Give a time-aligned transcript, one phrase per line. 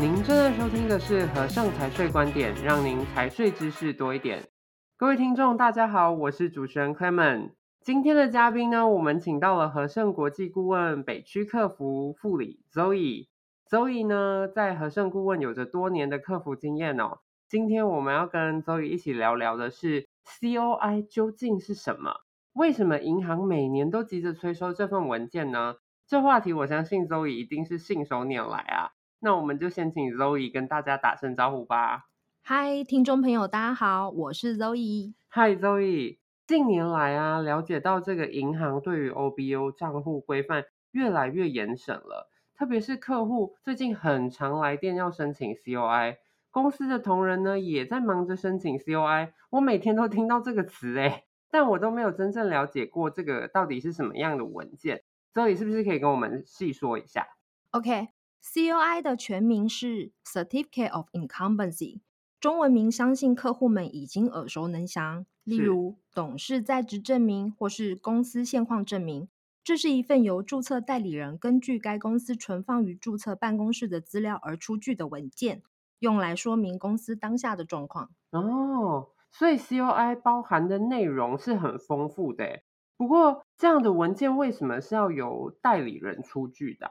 [0.00, 4.48] 您正在收听的是和盛财税观点，让您财税知识多一点。
[4.96, 7.50] 各位听众，大家好，我是主持人 Clement。
[7.82, 13.28] 今天的嘉宾呢，我们请到了和盛国际顾问北区客服副理 Zoe。
[13.68, 17.18] Zoe 呢，在和盛顾问有着多年的客服经验哦。
[17.46, 20.08] 今天我们要跟 Zoe 一起聊聊的是
[20.40, 22.20] COI 究竟是什么？
[22.54, 25.74] 为什么银行每年都急着催收这份文件呢？
[26.08, 28.92] 这话题我相信 Zoe 一定是信手拈来啊。
[29.22, 32.06] 那我们就先请 Zoe 跟大家打声招呼吧。
[32.42, 35.12] 嗨，听众朋友，大家好，我是 Zoe。
[35.28, 36.18] 嗨，Zoe。
[36.46, 46.16] 近年来啊，了解到这个银行对于 OBO 账户规范越来越严审了，特别是客户最近很常来电要申请 COI，
[46.50, 49.32] 公司的同仁呢也在忙着申请 COI。
[49.50, 55.02] 我每天都听到这个词诶，但我都没有真正了解过这个到底是什么样的文件。
[55.34, 57.26] Zoe 是不是可以跟我们细说一下
[57.72, 58.08] ？OK。
[58.42, 62.00] COI 的全名是 Certificate of Incumbency，
[62.40, 69.28] 中文名相信客户们已经耳熟能详，例如董事在职证明或是公司现况证明。
[69.62, 75.62] 这是一份由注册代理人根据该公司存放于注册办公室的资料而出具的文件，
[75.98, 78.10] 用来说明公司当下的状况。
[78.30, 82.62] 哦，所以 COI 包含的内容是很丰富的。
[82.96, 86.90] 不过，这样的文件为什么是要由代理人出具的？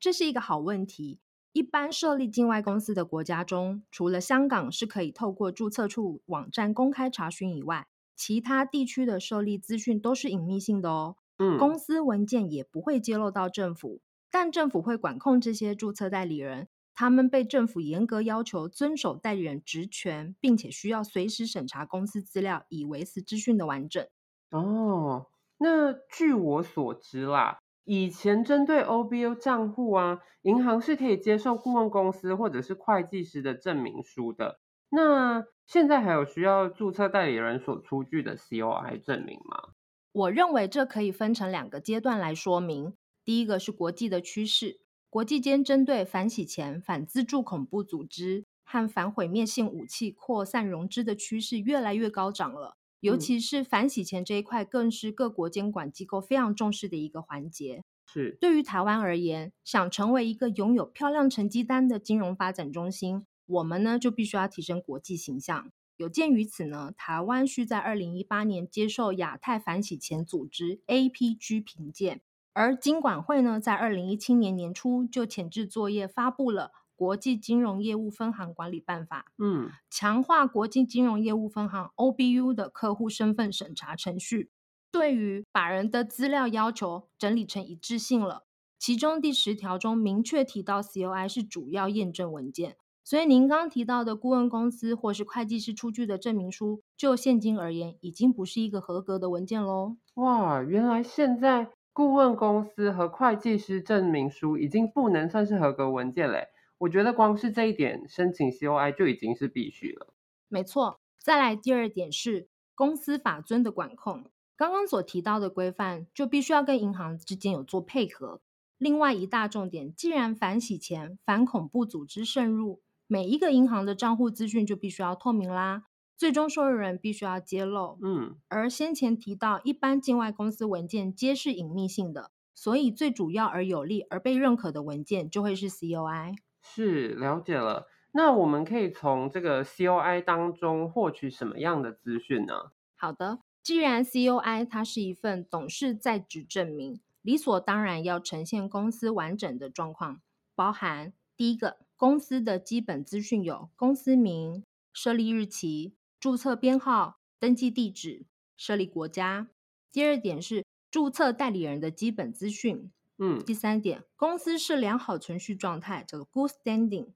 [0.00, 1.20] 这是一个好问题。
[1.52, 11.16] 一般设立境外公司的国家中，除了香港是可以透过注册处网站公开查询以外，其他地区的设立资讯都是隐秘性的哦。
[11.38, 24.06] 嗯，公司文件也不会揭露到政府，但政府会管控这些注册代理人，他们被政府严格要求遵守代理人职权，并且需要随时审查公司资料，以维持资讯的完整。
[24.50, 25.26] 哦，
[25.58, 27.58] 那据我所知啦。
[27.84, 34.60] 以前针对 OBO 账户啊，银行是可以接受顾问公司或者是会计师的证明书的。
[34.90, 39.74] 那现在还有需要注册代理人所出具的 COI 证明吗？
[40.12, 42.94] 我认为这可以分成两个阶段来说明。
[43.24, 52.76] 第一个是国际的趋势，国际间针对反洗钱、反资助恐怖组织和反毁灭性武器扩散融资的趋势越来越高涨了。
[53.00, 57.82] 尤其是反洗钱这一块，更是各国监管机构非常重视的一个环节。
[58.06, 65.70] 是，对于台湾而言，想成为一个拥有漂亮成绩单的金融发展中心，我们呢就必须要提升国际形象。
[65.96, 72.20] 有鉴于此呢，台湾需在二零一八年接受亚太反洗钱组织 APG 评鉴，
[72.52, 76.72] 而金管会呢在二零一七年年初就前置作业发布了。
[77.00, 84.50] 国际金融业务分行管理办法，嗯，强化国际金融业务分行 OBU 的客户身份审查程序，
[84.92, 88.44] 对于把人的资料要求整理成一致性了。
[88.78, 99.96] 其中第十条中明确提到，COI 是主要验证文件，所以您刚提到的顾问公司或是会计师出具的证明书，就现今而言，已经不是一个合格的文件喽。
[100.16, 106.48] 哇，原来现在顾问公司和会计师证明书已经不能算是合格文件嘞。
[106.80, 110.14] 我觉得光是这一点，申请 COI 就已经是必须了。
[110.48, 114.24] 没错，再来第二点是公司法遵的管控。
[114.56, 118.40] 刚刚所提到的规范，就必须要跟银行之间有做配合。
[118.78, 125.84] 另外一大重点，既然反洗钱、反恐怖组织渗入，每一个银行的账户资讯就必须要透明啦，
[126.16, 127.98] 最终受益人必须要揭露。
[128.02, 136.36] 嗯，而先前提到，一般境外公司文件皆是隐秘性的，所以最主要而有利而被认可的文件就会是 COI。
[136.62, 142.72] 是，了解了，那我们可以从这个 COI 当中获取什么样的资讯呢？
[142.96, 150.20] 好的，既然 COI 它是一份董事在职证明，理所当然要呈现公司完整的状况，
[150.54, 158.26] 包含第一个公司的基本资讯有公司名、设立日期、注册编号、登记地址、
[158.56, 159.48] 设立国家。
[159.90, 162.90] 第二点是注册代理人的基本资讯。
[163.22, 167.12] 嗯，第三点，公司是良好存续状态，叫做 good standing。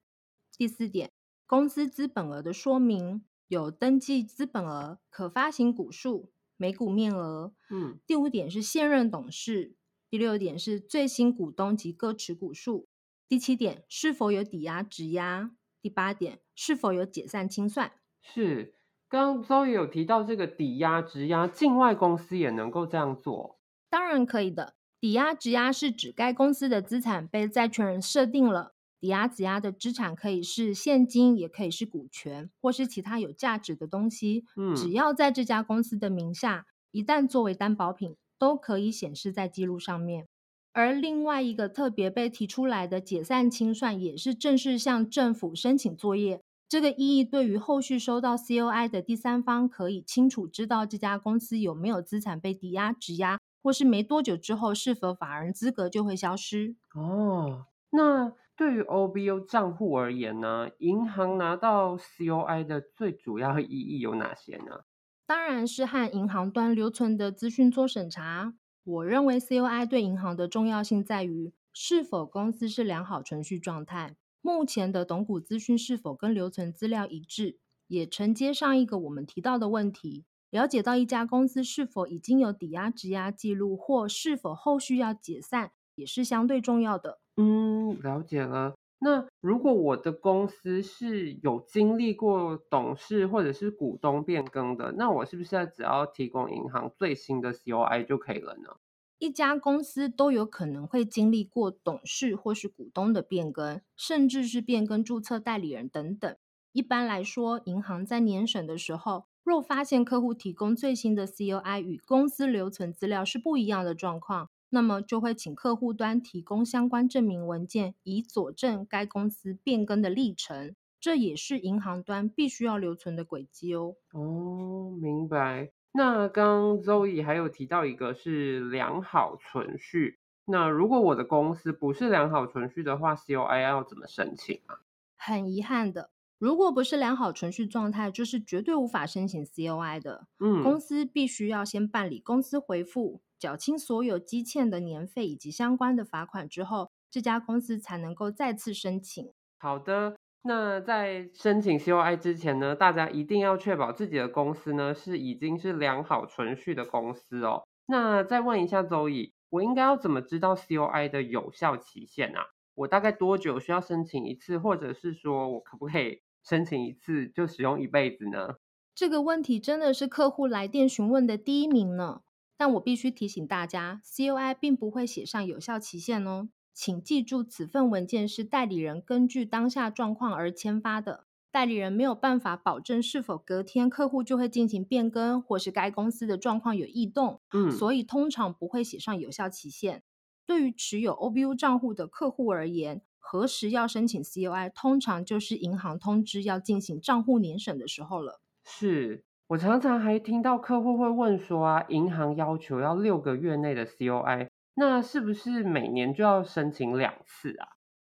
[0.55, 1.11] 第四点，
[1.47, 7.55] 公司资本额的说明有登记资本额、可发行股数、每股面额。
[7.71, 9.77] 嗯，第五点是现任董事。
[10.11, 12.87] 第六点是最新股东及各持股数。
[13.27, 15.53] 第七点是否有抵押质押。
[15.81, 17.93] 第八点是否有解散清算。
[18.21, 18.75] 是，
[19.09, 23.59] 刚刚 Zoe 有提到这个抵押质押，境外公司也能够这样做？
[23.89, 24.77] 当然可以的。
[25.05, 34.47] 抵押质押是指该公司的资产被债权人设定了，抵押质押的资产可以是现金，也可以是股权，或是其他有价值的东西。
[34.56, 40.27] 嗯，只要在这家公司的名下，一旦作为担保品，都可以显示在记录上面。
[40.73, 46.41] 而另外一个特别被提出来的解散清算，也是正式向政府申请作业。
[46.67, 56.76] 这个意义对于后续收到 COI 的第三方，可以清楚知道这家公司有没有资产被抵押、质押，或是没多久之后是否法人资格就会消失。
[56.94, 60.69] 哦，那对于 OBO 账户而言呢？
[60.78, 64.82] 银行拿到 COI 的最主要意义有哪些呢？
[65.26, 68.52] 当然是和银行端留存的资讯做审查。
[68.84, 77.58] 我认为 COI 对银行的重要性在于是否公司是良好存续状态，目前的董股资讯是否跟留存资料一致，
[77.88, 87.19] 也承接上一个我们提到的问题，了解到一家公司是否已经有抵押质押记录，或是否后续要解散，也是相对重要的。
[87.37, 88.77] 嗯，了解了。
[89.01, 98.77] 那如果我的公司是有经历过董事或者是股东变更的，那我是不是只要提供银行最新的 COI 就可以了呢？
[99.19, 106.37] 一家公司都有可能会经历过董事或是股东的变更，甚至是变更注册代理人等等。
[106.71, 120.75] 一般来说，银行在年审的时候，若发现客户提供最新的 COI 与公司留存资料是不一样的状况，那么就会请客户端提供相关证明文件，以佐证该公司变更的历程。
[120.99, 123.96] 这也是银行端必须要留存的轨迹哦。
[124.12, 125.70] 哦，明白。
[125.93, 130.19] 那刚刚 Zoe 还有提到一个是良好存续。
[130.47, 134.81] 那如果我的公司不是良好存续的话，COI 要怎么申请啊？
[135.17, 136.11] 很遗憾的，
[136.44, 140.26] 如果不是良好存续状态，就是绝对无法申请 COI 的。
[140.38, 143.23] 嗯，公司必须要先办理公司回复。
[143.38, 149.32] 缴清所有积欠的年费以及相关的罚款之后，这家公司才能够再次申请。
[149.58, 157.62] 好的，那在申请 COI 之前呢，大家一定要确保自己的公司呢是已经是良好存续的公司哦。
[157.87, 162.44] 那再问一下周乙，我应该要怎么知道 COI 的有效期限啊？
[162.75, 168.56] 我大概多久需要申请一次，或者是说我可不可以申请一次就使用一辈子呢？
[168.94, 172.20] 这个问题真的是客户来电询问的第一名呢。
[172.56, 190.05] 但我必须提醒大家，COI 并不会写上有效期限哦，请记住，此份文件是代理人根据当下状况而签发的，代理人没有办法保证是否隔天客户就会进行变更，或是该公司的状况有异动，嗯，所以通常不会写上有效期限。
[190.47, 198.43] 对于持有 OBU 账户的客户而言，何时要申请 COI，通常就是银行通知要进行账户年审的时候了。
[198.65, 199.25] 是。
[199.49, 207.69] 我常常还听到客户会问说啊，银行要求要六个月内的 COI，那是不是每年就要申请两次啊？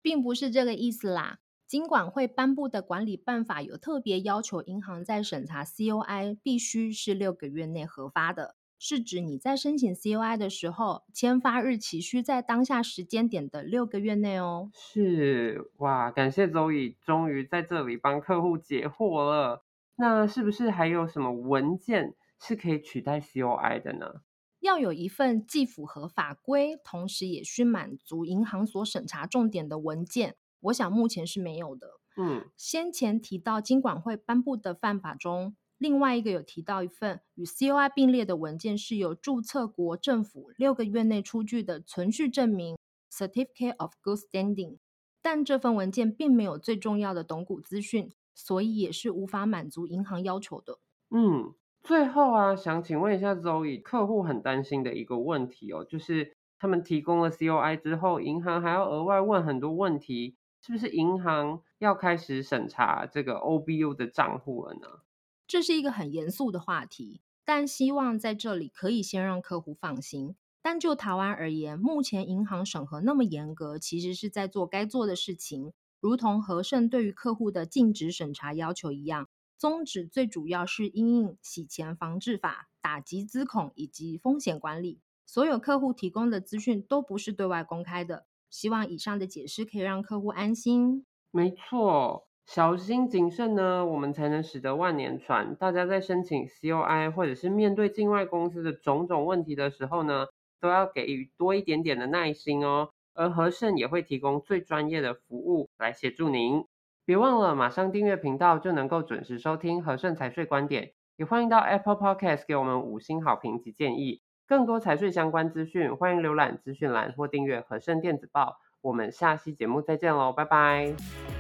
[0.04, 1.40] 并不是这个意思啦。
[1.68, 8.56] 金管会颁布的管理办法有特别要求，银行在审查 COI 必须是六个月内核发的，
[8.88, 14.70] 是指你在申请 COI 的时候，签发日期需在当下时间点的六个月内哦。
[14.76, 19.66] 是哇，感谢周乙，终于在这里帮客户解惑了。
[19.96, 24.22] 那是不是还有什么文件是可以取代 COI 的呢？
[24.60, 30.36] 要有一份既符合法规，同时也需满足银行所审查重点的文件。
[30.60, 32.00] 我想目前是没有的。
[32.18, 42.78] 嗯，先前提到金管会颁布的范法中，另外一个有提到一份与 COI 并列的文件，是由注册国政府六个月内出具的存续证明
[43.12, 44.78] （Certificate of Good Standing），
[45.22, 48.12] 但这份文件并没有最重要的董股资讯。
[48.38, 50.80] 所以也是无法满足银行要求的。
[51.10, 65.05] 嗯，最后啊，想请问一下 Zoe，客户很担心的一个问题哦，就是他们提供了 COI 之后，银行还要额外问很多问题，是不是银行要开始审查这个 OBU 的账户了呢？
[65.48, 70.36] 这是一个很严肃的话题，但希望在这里可以先让客户放心。
[70.62, 75.74] 但就台湾而言，目前银行审核那么严格，其实是在做该做的事情。
[76.00, 85.02] 如同和盛对于客户的尽职审查要求一样，宗旨最主要是因应洗钱防治法、打击资恐以及风险管理。
[85.28, 88.26] 所有客户提供的资讯都不是对外公开的。
[88.50, 91.06] 希望以上的解释可以让客户安心。
[91.32, 95.56] 没错，小心谨慎呢，我们才能使得万年船。
[95.56, 100.28] 大家在申请 COI 或者是面对境外公司的种种问题的时候呢，
[100.62, 102.90] 都要给予多一点点的耐心哦。
[103.16, 106.66] 而和盛也会提供最专业的服务来协助您，
[107.06, 114.22] 别忘了马上订阅频道就能够准时收听和盛财税观点，也欢迎到 Apple Podcast 给我们五星好评及建议。
[114.48, 118.58] 更多财税相关资讯，欢迎浏览资讯栏或订阅和盛电子报。
[118.82, 121.35] 我们下期节目再见喽，拜拜。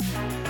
[0.00, 0.45] thank you